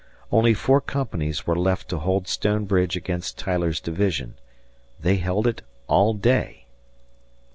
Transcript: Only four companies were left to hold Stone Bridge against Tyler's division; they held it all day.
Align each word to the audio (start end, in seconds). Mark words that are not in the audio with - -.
Only 0.31 0.55
four 0.55 0.81
companies 0.81 1.45
were 1.45 1.55
left 1.55 1.87
to 1.89 1.99
hold 1.99 2.27
Stone 2.27 2.65
Bridge 2.65 2.95
against 2.97 3.37
Tyler's 3.37 3.79
division; 3.79 4.33
they 4.99 5.17
held 5.17 5.45
it 5.45 5.61
all 5.87 6.15
day. 6.15 6.65